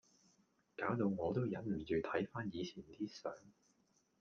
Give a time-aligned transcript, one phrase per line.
[0.75, 3.35] 搞到我都忍唔住睇番以前啲相⠀